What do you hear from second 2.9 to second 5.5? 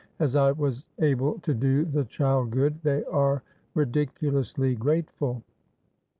are ridiculously grateful.